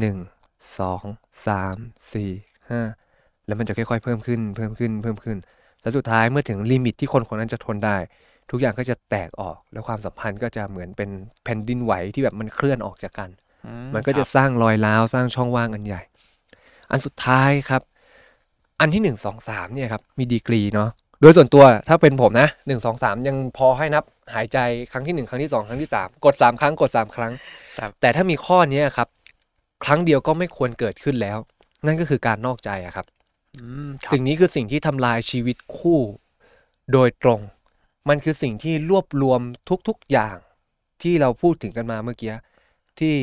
[0.00, 0.16] หนึ่ง
[0.78, 1.02] สอง
[1.46, 1.76] สาม
[2.12, 2.30] สี่
[2.70, 2.80] ห้า
[3.46, 5.36] แล้วมันจะค่อยๆเพิ่มขึ้นเพิ่มขึ้นเพิ่มขึ้น
[5.82, 7.96] แล้วสุดท้ายเมื่อถึง limit ที่คนคนนั้นจะทนได้
[8.50, 11.10] ทุกอย่างก็จะแตกออก แล้วความสัมพันธ์ก็จะเหมือนเป็น
[11.44, 13.47] แผ่นดินไหวที่แบบมันเคลื่อนออกจากกันอื
[13.94, 16.02] มันก็จะครับสร้างรอยร้าวสร้างช่องว่างอันใหญ่
[16.90, 17.82] อันสุดท้ายครับ
[18.80, 20.90] อันที่หนึ่งสองสามเนี่ยครับมีดีกรีเนาะ
[21.20, 24.58] โดยส่วนตัวถ้าเป็นผมนะหนึ่งสองสามยังพอให้นับหายใจ
[24.92, 27.32] ครั้งที่หนึ่งครั้งที่สองครั้งที่สามกดสามครั้งกดสามครั้ง
[27.78, 29.08] ครับแต่ถ้ามีข้อเนี้ยครับ
[29.84, 31.38] ครั้งเดียวก็ไม่ควรเกิดขึ้นแล้ว
[31.86, 33.06] นั่นก็คือการนอกใจอะครับ
[33.58, 36.00] อืมครับสิ่งนี้คือสิ่งที่ทำลายชีวิตคู่
[36.92, 37.40] โดยตรง
[38.08, 39.40] มันคือสิ่งที่รวบรวม
[39.88, 40.36] ทุกๆอย่าง
[41.02, 42.34] ที่เราพูดถึงกันมาเมื่อกี้
[42.98, 43.14] ที่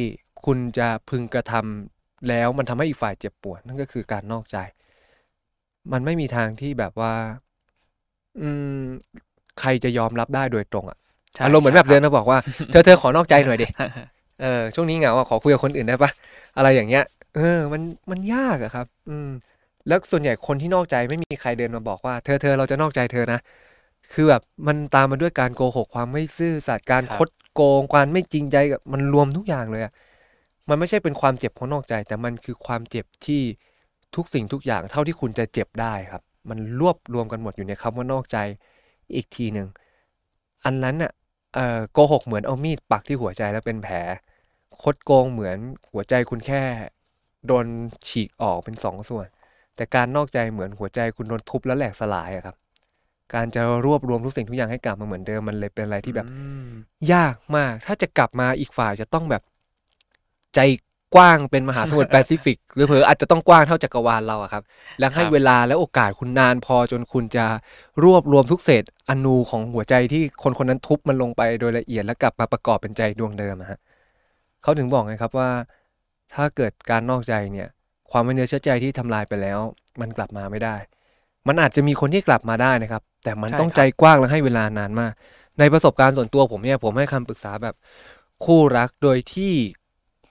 [0.46, 4.58] คุณจะพึงกระทำแล้วมันทำให้อีกฝ่ายเจ็บปวดนั่นก็คือการนอกใจ
[5.92, 7.14] มันไม่มีทางที่แบบว่า
[8.42, 8.86] อืม
[9.60, 10.98] ใครจะยอมรับได้โดยตรงอะ
[11.36, 12.38] ใช่อารมณ์เหมือนแบบใช่เดินมาบอกว่า
[12.72, 13.68] เธอเธอขอนอกใจหน่อยดิ
[14.42, 16.12] เออช่วงนี้เหงาอะขอคุยกับคนอื่นได้ปะ
[16.58, 17.04] อะไรอย่างเงี้ย
[17.36, 17.82] เออ มัน
[18.12, 19.30] มันยากอะครับ อืม
[19.88, 23.40] แล้วส่วนใหญ่คนที่นอกใจไม่มีใครเดินมาบอกว่า เธอเธอเราจะนอกใจเธอนะ
[24.14, 29.92] คือแบบมันตามมาด้วยการโกหกความไม่ซื่อสัตย์การครับคดโกงความไม่จริงใจกับมันรวมทุกอย่างเลยอะ
[30.70, 33.42] มันไม่ใช่เป็นความเจ็บเพราะนอกใจ แต่มันคือความเจ็บที่
[34.16, 38.38] ทุกสิ่งทุกอย่างเท่าที่คุณจะเจ็บได้ครับ มันรวบรวมกันหมดอยู่ในคำว่านอกใจ
[39.16, 39.68] อีกทีหนึ่ง
[40.66, 41.12] อันนั้นอะ
[41.54, 43.96] เอ่อโกหกเหมือนเอามีดปักที่หัวใจแล้วเป็นแผล
[44.82, 45.58] คดโกงเหมือน
[45.92, 46.62] หัวใจคุณแค่
[47.48, 47.66] โดน
[48.08, 49.28] ฉีกออกเป็นสองส่วน
[49.76, 52.56] แต่การนอกใจเหมือนหัวใจคุณโดนทุบแล้วแหลกสลายอะครับ
[53.34, 56.32] การจะรวบรวมทุกสิ่งทุกอย่างให้กลับมาเหมือนเดิมมันเลยเป็นอะไรที่แบบอื
[56.66, 56.68] ม
[57.14, 59.44] ยากมาก ถ้าจะกลับมาอีกฝ่ายจะต้องแบบ
[60.56, 60.60] ใจ
[61.16, 64.64] กว้างเป็นมหาสมุทรแปซิฟิก หรือเผลออาจจะต้องกว้างเท่าจักรวาลเราอะครับ
[65.00, 67.46] แล้วให้ครับเวลาและโอกาสคุณนานพอจนคุณจะ
[68.04, 73.80] รวบรวมทุกเศษอนูของหัวใจที่คนคนนั้นทุบมันลงไปโดยละเอียดแล้วกลับมาประกอบเป็นใจดวงเดิมอะฮะ
[74.62, 75.50] เขาถึงบอกไงครับว่า
[76.34, 77.70] ถ้าเกิดการนอกใจเนี่ย
[78.12, 79.60] ความไม่เนื้อเชื่อใจที่ทำลายไปแล้ว
[80.02, 80.76] มันกลับมาไม่ได้
[81.48, 85.14] มันอาจจะมีคนที่กลับมาได้นะครับ แต่มันใช่ต้องครับใจกว้างและให้เวลานานมาก
[85.60, 87.76] ในประสบการณ์ส่วนตัวผมเนี่ยผมให้คำปรึกษาแบบ
[88.46, 89.54] คู่รักโดยที่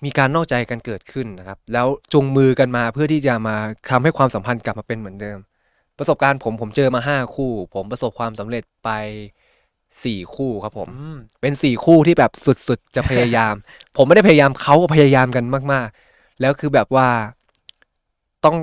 [0.05, 3.57] มีการนอกใจกันเกิดขึ้นนะครับ แล้วจูงมือกันมาเพื่อที่จะมา
[3.91, 5.39] ทำให้ความสัมพันธ์กลับมาเป็นเหมือนเดิม
[5.99, 8.91] ประสบการณ์ผมผมเจอมาห้าคู่ ผมประสบความสำเร็จไป
[10.05, 12.31] สี่คู่ครับผมอืมเป็นสี่คู่ที่แบบ
[12.69, 13.55] สุดๆจะพยายาม
[13.97, 17.09] ผมไม่ได้พยายามเขาก็พยายามกันมากๆ แล้วคือแบบว่า
[18.45, 18.57] ต้อง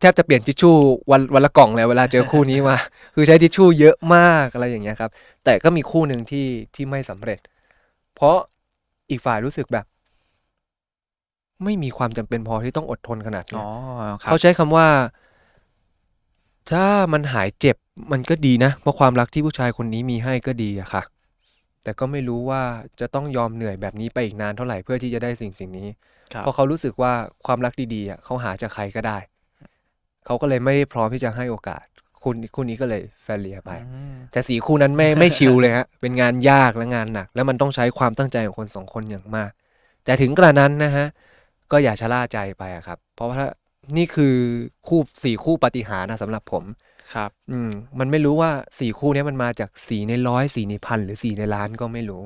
[0.00, 0.76] แทบจะเปลี่ยนทิชชู่
[1.10, 2.76] วันวันละกล่องแล้วเวลาเจอคู่นี้มา
[3.14, 5.10] คือใช้ทิชชู่เยอะมากอะไรอย่างเงี้ยครับ
[5.44, 7.38] แต่ก็มีคู่หนึ่งที่ที่ไม่สำเร็จ
[8.14, 8.36] เพราะ
[9.10, 9.86] อีกฝ่ายรู้สึกแบบ
[11.64, 13.68] ไม่มีความจำเป็นพอที่ต้องอดทนขนาดนี้อ๋อ
[14.22, 14.86] ครับเขาใช้คำว่า
[16.70, 17.76] ถ้ามันหายเจ็บ
[18.12, 21.02] มันก็ดีนะ เพราะความรักที่ผู้ชายคนนี้มีให้ก็ดีอะค่ะ
[21.84, 22.62] แต่ก็ไม่รู้ว่า
[23.00, 25.88] จะต้องยอมเหนื่อยแบบนี้ไปอีกนานเท่าไหร่เพื่อที่จะได้สิ่งสิ่งนี้
[26.32, 27.12] ครับเพราะเขารู้สึกว่า
[27.46, 29.18] ความรักดีๆอะเขาหาจากใครก็ได้
[30.26, 31.84] เขาก็เลยไม่ได้พร้อมที่จะให้โอกาส
[32.24, 39.50] คุณคู่นี้ก็เลยแฟนเลียไปอืมแต่สีคู่นั้นไม่ไม่ชิลเลยฮะ เป็นงานยากและงานหนัก แล้วมันต้องใช้ความตั้งใจของคนสองคนอย่างมาก
[40.04, 41.06] แต่ถึงกระนั้นนะฮะ
[41.72, 43.38] ก็อย่าชะล่าใจไปอะครับ เพราะว่า
[43.96, 44.34] นี่คือ
[44.86, 46.64] คู่สี่คู่ปาฏิหาริย์นะสำหรับผม
[47.14, 48.50] ครับ อืม มันไม่รู้ว่า
[48.80, 52.22] สี่คู่เนี้ยมันมาจากสี่ในร้อยสี่ในพันหรือสี่ในล้านก็ไม่รู้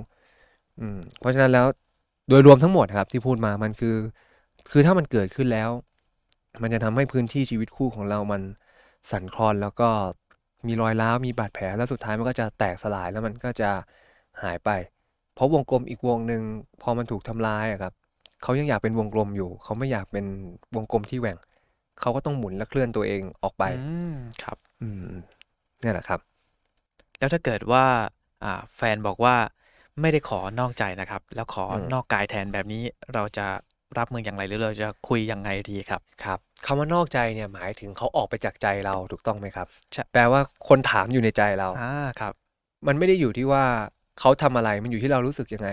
[0.81, 1.67] อืม เพราะฉะนั้นแล้ว
[2.29, 3.97] โดยรวมทั้งหมดครับ ที่พูดมามันคือ
[4.71, 5.71] คือถ้ามันเกิดขึ้นแล้ว
[6.63, 8.43] มันจะทำให้พื้นที่ชีวิตคู่ของเรามัน
[9.11, 9.89] สั่นคลอนแล้วก็
[10.67, 13.71] มีรอยร้าวมีบาดแผลแล้วสุดท้ายมันก็จะแตกสลายแล้วมันก็จะ
[14.43, 14.71] หายไป
[15.35, 16.43] เพราะวงกลมอีกวงหนึ่ง
[16.83, 17.93] พอมันถูกทำลายอะครับ
[18.43, 20.27] เขายังอยากเป็นวงกลมอยู่ เขาไม่อยากเป็น
[20.77, 21.37] วงกลมที่แหว่ง
[22.01, 25.11] เขาก็ต้องหมุนและเคลื่อนตัวเองออกไปอืมครับ อืม
[25.83, 26.21] นี่แหละครับ
[27.19, 27.85] แล้วถ้าเกิดว่า
[28.45, 29.37] อ่า แฟนบอกว่า
[30.01, 32.83] ไม่ได้ขอนอกใจนะครับ แล้วขออืมนอกกายแทนแบบนี้
[33.15, 33.47] เราจะ
[33.99, 42.33] รับมืออย่างไรหรือเราจะคุยยังไงดีครับครับคำว่านอกใจเนี่ยหมายถึงเขาออกไปจากใจเราถูกต้องไหมครับใช่แปลว่าคนถามอยู่ในใจเราอ่าครับ
[42.87, 43.65] มันไม่ได้อยู่ที่ว่า
[44.21, 45.69] เขาทำอะไรมันอยู่ที่เรารู้สึกยังไง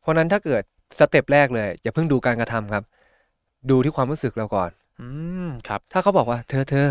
[0.00, 0.62] เพราะฉะนั้นถ้าเกิด
[0.98, 2.84] สเต็ปแรกเลยอย่าเพิ่งดูการกระทำครับ
[3.70, 4.70] ดูที่ความรู้สึกเราก่อน
[5.00, 5.08] อื
[5.46, 6.88] มครับ ถ้าเขาบอกว่า เธอเธอ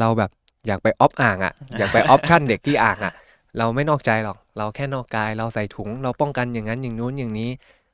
[0.00, 0.30] เราแบบ
[0.66, 3.12] อยากไปออฟอ่างอะ่ะ อยากไปออฟชั่นเด็กที่อ่างอะ่ะ
[3.58, 7.50] เราไม่นอกใจหรอก เราแค่นอกกาย เราใส่ถุง เราป้องกันอย่างนั้นอย่างนู้นอย่างนี้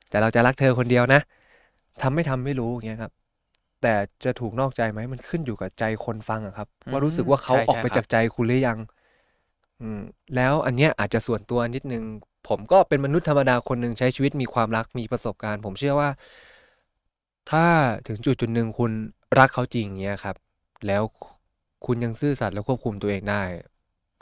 [0.09, 1.21] แต่เราจะรักเธอคนเดียวนะ
[2.01, 3.11] ทำไม่ทำไม่รู้อย่างเงี้ยครับ
[3.81, 8.77] แต่จะถูกนอกใจไหมมันขึ้นอยู่กับใจคนฟังอะครับ ว่ารู้สึกว่าเขาใช่ออกไปใช่ครับจากใจคุณหรือยัง
[9.81, 10.01] อืม
[10.35, 12.03] แล้วอันเนี้ยอาจจะส่วนตัวนิดนึง
[12.51, 16.09] ผมก็เป็นมนุษย์ธรรมดาคนหนึ่งใช้ชีวิตมีความรักมีประสบการณ์ ผมเชื่อว่า
[17.51, 17.65] ถ้า
[18.07, 18.91] ถึงจุดจุดหนึ่งคุณ
[19.39, 20.35] รักเขาจริงเงี้ยครับ
[20.87, 21.03] แล้ว
[21.85, 23.41] คุณยังซื่อสัตย์และควบคุมตัวเองได้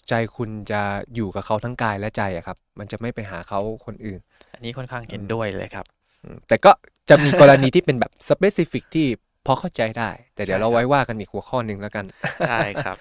[0.10, 0.82] ใจคุณจะ
[1.15, 4.20] อยู่กับเขาทั้งกายและใจอะครับ มันจะไม่ไปหาเขาคนอื่น
[4.54, 5.86] อันนี้ค่อนข้างเห็นอืมด้วยเลยครับ
[6.24, 6.72] อืมแต่ก็
[7.10, 9.08] จะมีกรณีที่เป็นแบบ specific ที่
[9.46, 12.06] พอเข้าใจได้ แต่เดี๋ยวใช่เราครับไว้ว่ากันอีกหัวข้อหนึ่งแล้วกัน
[12.46, 12.98] ใช่ครับ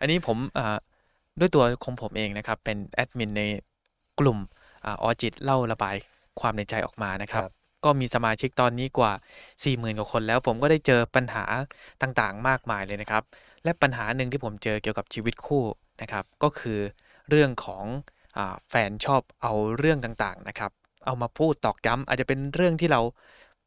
[0.00, 0.76] อันนี้ผมอ่า
[1.40, 3.42] ด้วยตัวของผมเองนะครับ เป็นแอดมินใน
[4.20, 4.38] กลุ่ม
[4.84, 5.96] อาออจิตเล่าระบาย
[6.40, 7.52] ความในใจออกมานะครับครับ
[7.84, 9.12] ก็มีสมาชิกตอนนี้กว่า
[9.62, 11.44] 40,000กว่าคนแล้วผมก็ได้เจอปัญหา
[12.02, 13.22] ต่างๆ มากมายเลยนะครับ
[13.64, 15.64] และปัญหาหนึ่งที่ผมเจอเกี่ยวกับชีวิตคู่
[16.02, 16.78] นะครับ ก็คือ
[17.30, 17.84] เรื่องของ
[18.36, 20.70] อาแฟนชอบเอาเรื่องต่างๆนะครับ
[21.06, 23.00] เอามาพูดตอกย้ำอาจจะเป็นเรื่องที่เรา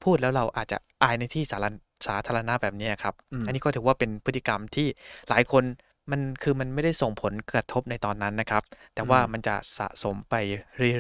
[0.04, 1.76] พูดแล้วเราอาจจะอายในที่สาธารณ
[2.08, 4.88] สาธารณะแบบนี้ครับอืมอันนี้ก็ถือว่าเป็นพฤติกรรมที่
[5.30, 5.64] หลายคน
[6.12, 8.64] มันคือมันไม่ได้ส่งผลกระทบในตอนนั้นนะครับ
[8.96, 10.36] แต่ว่ามันจะสะสมไป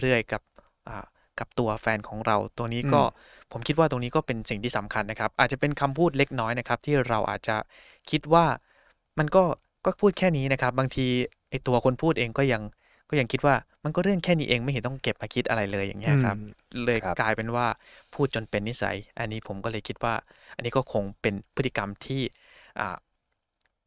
[0.01, 0.41] เรื่อยๆกับ
[0.87, 1.05] อ่า
[1.39, 3.01] กับตัวแฟนของเราตัวนี้ก็
[3.51, 7.55] ผมคิดว่าตรงนี้ก็เป็นสิ่งที่สำคัญนะครับ อาจจะเป็นคำพูดเล็กน้อยนะครับ ที่เราอาจจะ
[8.09, 8.45] คิดว่า
[9.19, 9.43] มันก็
[9.85, 11.07] ก็พูดแค่นี้นะครับ บางที
[11.49, 12.61] ไอตัวคนพูดเองก็ยัง
[13.09, 17.65] ก็ยังคิดว่ามันก็เรื่องแค่นี้เองไม่เห็นต้องเก็บมาคิดอะไรเลยอย่างเงี้ยครับอืมเลยครับกลายเป็นว่า
[18.13, 20.13] พูดจนเป็นนิสัย อันนี้ผมก็เลยคิดว่า
[20.55, 22.21] อันนี้ก็คงเป็นพฤติกรรมที่
[22.79, 22.97] อ่า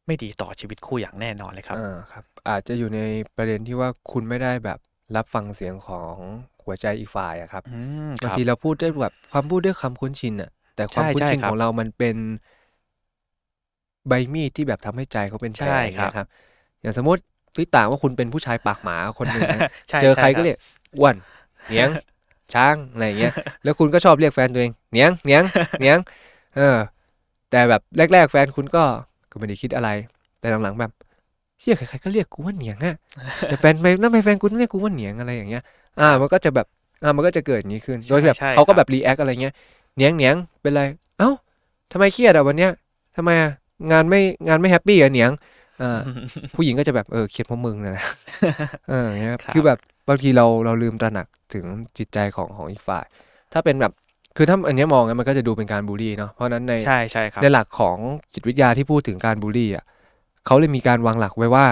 [0.07, 2.99] ไม่ดีต่อชีวิตคู่อย่างแน่นอนเลยครับอ่าครับ อาจจะอยู่ใน
[3.35, 4.79] ประเด็นที่ว่าคุณไม่ได้แบบ
[5.15, 6.17] รับฟังเสียงของ
[6.63, 7.69] หัวใจอีกฝ่ายอะครับอื
[8.07, 12.15] มคบางรับทีเราพูดได้แบบความพูดด้วยคำคุ้นชินอะแต่ความใช่คุ้นใช่ชินครัขบองเรามันเป็น
[14.07, 16.27] ใบมีดที่แบบทำให้ใจเขาเป็นแผลใช่อย่างครัเงี้บยครับ
[16.81, 17.21] อย่างสมมติ
[17.55, 20.57] ที่ต่างว่าคุณเป็นผู้ชายปากหมาคนหนึ่งนะใช่เจอใครช่ก็บเรียก
[20.97, 21.15] อ้วน
[21.67, 21.89] เหนียง
[22.53, 25.43] ช้างอะไรอย่างเงี้ย แล้วคุณก็ชอบเรียกแฟนตัวเองเหนียงเหนียง
[25.77, 25.97] เหนียง
[26.55, 26.77] เออ
[27.51, 28.83] แต่แบบแรก ๆ แฟนคุณก็
[29.31, 29.89] ก็ไม่ได้คิดอะไร
[30.39, 30.91] แต่หลังๆแบบ
[31.59, 32.95] เฮียใครๆก็เรียกกูว่าเหนียงอะ
[33.49, 35.63] แต่แฟนแฟนนั่นแฟนกูต้องเรียกกูว่าเหนียงอะไรอย่างเงี้ย
[35.99, 36.67] อ่า มันก็จะแบบ
[37.03, 39.53] อ่ามันก็จะเกิดอย่างนี้ขึ้นโดยแบบใช่เขาก็ครับแบบ react อะไรเงี้ย
[39.95, 40.83] เหนียงเหนียงเป็นไร
[41.19, 41.29] เอ้า
[41.91, 42.71] ทำไมเครียดอะวันเนี้ย
[43.15, 43.51] ทำไมอะ
[43.91, 45.31] งานไม่งานไม่ happy อะเหนียง
[45.81, 45.99] อ่า
[46.55, 48.03] ผู้หญิงก็จะแบบเออเครียดเพราะมึงนะ
[48.89, 51.65] เอออย่างเงี้ยครับครับคือแบบบางทีเราเราลืมตระหนักถึง
[51.97, 53.05] จิตใจของของอีกฝ่าย
[53.53, 53.93] ถ้าเป็นแบบ
[54.37, 57.97] คือถ้าอันเนี้ยมองงั้นมันก็จะดูเป็นการบูลลี่เนาะเพราะฉะนั้นในใช่ใช่ครับในหลักของ
[58.33, 59.83] จิตวิทยาที่พูดถึงการบูลลี่อะ
[60.45, 61.67] เขาเลยมีการวางหลักไว้ว่า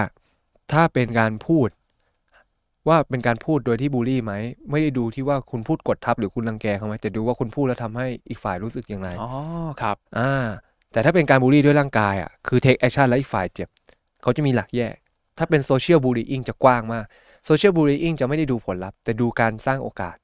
[0.72, 1.68] ถ้าเป็นการพูด
[2.88, 4.32] ว่าเป็นการพูดโดยที่บูลลี่ไหม
[4.70, 9.30] ไม่ได้ดูที่ว่าคุณพูดกดทับหรือคุณรังแกเขาไหมแต่ดูว่าคุณพูดแล้วทำให้อีกฝ่ายรู้สึกอย่างไรอ๋อ
[9.82, 10.46] ครับอ่า
[10.92, 13.68] แต่ถ้าเป็นการบูลลี่ด้วยร่างกายอะคือ take action แล้วอีกฝ่ายเจ็บ
[14.22, 14.94] เขาจะมีหลักแยก
[15.38, 17.04] ถ้าเป็น social bullying จะกว้างมาก
[17.48, 20.16] social bullying จะไม่ได้ดูผลลัพธ์แต่ดูการสร้างโอกาส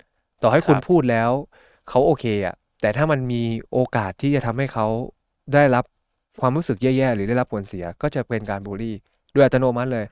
[0.43, 1.31] ต่อให้คุณครับพูดแล้ว
[1.89, 3.43] เขาโอเคอะแต่ถ้ามันมี
[3.73, 4.87] โอกาสที่จะทำให้เขา
[5.55, 5.85] ได้รับ
[6.41, 8.95] ความรู้สึกแย่ๆหรือได้รับผลเสียก็จะเป็นการบูลลี่
[9.35, 10.07] ด้วยอัตโนมัติเลย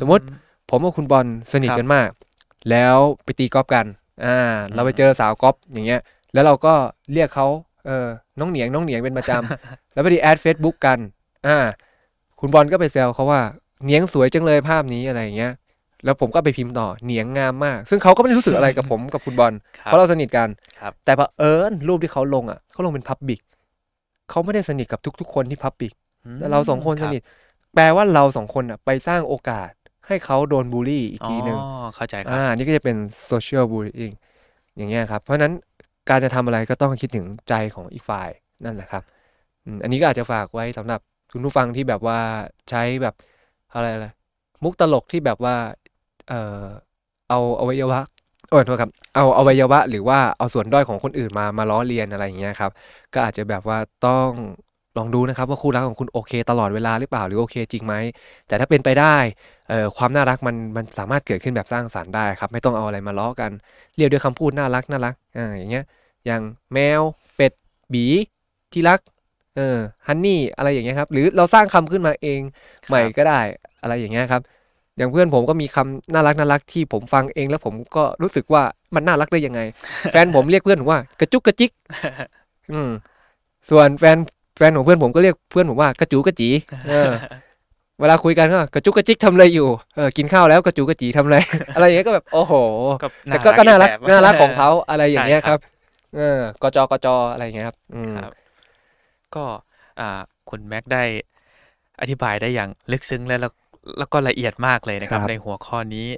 [0.00, 0.24] สมมุติ
[0.70, 2.08] ผมกับคุณบอลสนิทครับกันมาก
[2.70, 3.86] แล้วไปตีกอล์ฟกัน
[4.24, 4.36] อ่า
[4.74, 6.00] เราไปเจอสาวกอล์ฟอย่างเงี้ย
[6.32, 6.74] แล้วเราก็
[7.12, 7.46] เรียกเขา
[7.86, 8.06] เออ
[8.38, 10.98] น้องเหนียงน้องเหนียงเป็นประจำแล้วได้ add เฟซบุ๊กกัน
[11.46, 11.58] อ่า
[12.40, 13.40] คุณบอลก็ไปแซวเขาว่า
[13.84, 15.52] เหนียงสวยจังเลยภาพนี้อะไรอย่างเงี้ย
[16.04, 20.48] แล้วผมก็ไปพิมพ์ต่อเหนียงงามมาก ซึ่งเขาก็ไม่ได้รู้สึกอะไรกับผมกับคุณบอลเพราะเราสนิทกัน
[20.80, 23.40] ครับแต่เผอิญรูปที่เขาลงอะเขาลงเป็นพับบิก
[24.30, 25.92] เขาไม่ได้สนิทกับทุก ๆ คนที่พับบิก
[26.38, 27.22] แต่เราสองคนสนิท
[27.74, 29.70] แปลว่าเราสองคนอะไปสร้างโอกาส
[30.06, 31.58] ให้เขาโดนบูลลี่อีกอ๋อทีหนึ่ง
[31.96, 34.12] เข้าใจครัอ่านี่ก็จะเป็นโซเชียลบูล y ิ n ง
[34.76, 35.52] อย่างเงี้ยครับ เพราะฉะนั้น
[36.08, 38.28] การจะทำอะไรก็ต้องคิดถึงใจของอีกฝ่าย
[38.64, 39.02] นั่นแหละครับ
[39.64, 41.00] อืมอันนี้ก็อาจจะฝากไว้สำหรับ
[41.32, 42.18] คุณผู้ฟังที่แบบว่า
[42.70, 43.14] ใช้แบบ
[43.74, 44.06] อะไรอะไร
[44.62, 45.54] มุกตลกที่แบบว่า
[46.28, 46.64] เอ่อ
[47.28, 48.00] เอาอวัยวะ
[48.50, 52.70] โอ้ยโทษครับเอาอวัยวะ หรือว่าเอาส่วนด้อยของคนอื่นมามาล้อเลียนอะไรอย่างเงี้ยครับ
[53.14, 54.30] ก็อาจจะแบบว่าต้อง
[54.98, 57.94] ลองดูนะครับว่าคู่รักของคุณโอเค ตลอดเวลาหรือเปล่าหรือโอเคจริงไหม
[58.46, 59.16] แต่ถ้าเป็นไปได้
[59.68, 63.50] เอ่อความน่ารักมันมันสามารถเกิดขึ้นแบบสร้างสรรค์ได้ครับ ไม่ต้องเอาอะไรมาล้อกัน
[63.96, 65.84] เรียกด้วยคำพูดน่ารักน่ารักอ่าอย่างเงี้ย
[66.26, 67.02] อย่างแมว
[67.36, 67.52] เป็ด
[67.92, 68.06] บี
[68.72, 69.00] ที่รัก
[69.56, 72.40] เออฮันนี่อะไรอย่างเงี้ยครับหรือเราสร้างคำขึ้นมาเอง
[72.88, 73.40] ใหม่ก็ได้
[73.82, 74.42] อะไรอย่างเงี้ยครับ
[74.96, 78.62] อย่างเพื่อนผมก็มีคำน่ารักน่ารักที่ผมฟังเองแล้วผมก็รู้สึกว่า
[78.94, 79.60] มันน่ารักได้ยังไง
[80.12, 81.70] แฟนผมเรียกเพื่อนผมว่ากระจุกกระจิก
[82.72, 82.90] อืม
[83.70, 84.16] ส่วนแฟน
[84.58, 86.48] แฟนของเพื่อนผมก็เรียกเพื่อนผมว่ากระจูกระจี
[86.88, 87.12] เออ
[88.00, 91.36] เวลาคุยกันก็กระจุกกระจิกทำอะไรอยู่เออกินข้าวแล้วกระจูกระจีทำอะไร
[91.74, 92.52] อะไรอย่างเงี้ยก็แบบโอ้โห
[93.02, 95.60] ก็แต่ก็ก็น่ารักอีแบบน่ารักของเขาอะไรอย่างเงี้ยใช่ครับ
[96.16, 98.32] เออกจกจอะไรอย่างเงี้ยครับ อืมครับ
[99.34, 99.44] ก็
[100.00, 101.02] อ่าคุณแม็กได้
[102.00, 103.36] อธิบายได้อย่างลึกซึ้งและ
[103.86, 106.08] แล้วแล้วก็ละเอียดมากเลยนะครับครับในหัวข้อนี้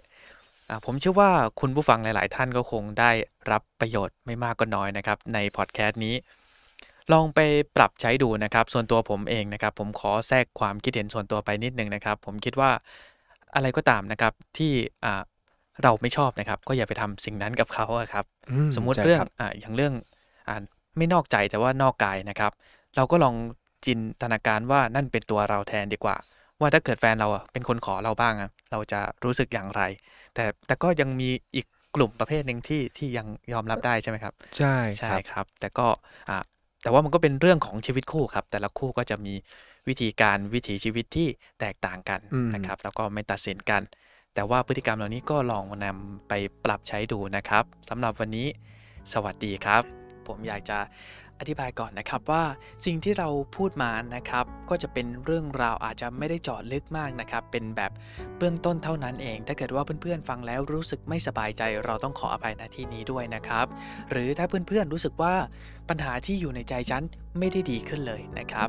[0.69, 3.11] อ่าผมเชื่อว่าคุณผู้ฟังหลาย ๆ ท่านก็คงได้
[3.51, 6.15] รับประโยชน์ไม่มากก็น้อยนะครับ ในพอดแคสต์นี้
[7.13, 7.41] ลองไป
[7.77, 12.71] ปรับใช้ดูนะครับ ส่วนตัวผมเองนะครับ ผมขอแทรกความคิดเห็นส่วนตัวไปนิดนึงนะครับ ผมคิดว่า
[13.55, 14.73] อะไรก็ตามนะครับที่
[15.05, 15.23] อ่า
[15.83, 19.95] เราไม่ชอบนะครับ ก็อย่าไปทำสิ่งนั้นกับเขาอะครับอืสมมุติใช่เรื่องคบอ่าอย่างเรื่อง
[20.49, 20.57] อ่า
[20.97, 22.53] ไม่นอกใจแต่ว่านอกกายนะครับ
[22.97, 23.35] เราก็ลอง
[23.87, 26.17] จินตนาการว่านั่นเป็นตัวเราแทนดีกว่า
[26.61, 29.83] ว่าถ้าเกิดแฟนเราอะเป็นคนขอเราบ้างอะเราจะรู้สึกอย่างไร
[30.35, 31.67] แต่แต่ก็ยังมีอีก
[31.97, 35.87] กลุ่มประเภทหนึ่งที่ที่ยังยอมรับได้ใช่ไหมครับ ใช่ใช่ครับครับแต่ก็
[36.31, 36.39] อ่า
[36.83, 39.35] แต่ว่ามันก็เป็นเรื่องของชีวิตคู่ครับ แต่ละคู่ก็จะมี
[39.89, 41.29] วิธีการวิถีชีวิตที่
[41.61, 43.83] แตกต่างกันอืมนะครับ แล้วก็ไม่ตัดสินกัน
[44.35, 46.33] แต่ว่าพฤติกรรมเหล่านี้ก็ลองนำไป
[46.65, 48.47] ปรับใช้ดูนะครับสำหรับวันนี้
[49.13, 49.83] สวัสดีครับ
[50.27, 50.79] ผมอยากจะ
[51.41, 52.45] อธิบายก่อนนะครับว่า
[52.87, 57.93] สิ่งที่เราพูดมานะครับ ก็จะเป็นเรื่องราวอาจจะไม่ได้เจาะลึกมากนะครับ เป็นแบบ
[58.39, 63.67] เบื้องต้นเท่านั้นเอง ถ้าเกิดว่าเพื่อนๆฟังแล้วรู้สึกไม่สบายใจ เราต้องขออภัยณที่นี้ด้วยนะครับ
[64.11, 65.35] หรือถ้าเพื่อนๆรู้สึกว่า
[65.89, 67.03] ปัญหาที่อยู่ในใจฉัน
[67.39, 68.69] ไม่ได้ดีขึ้นเลยนะครับ